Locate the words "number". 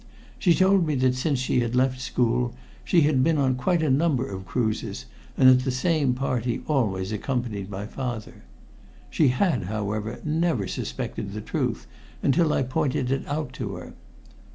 3.91-4.27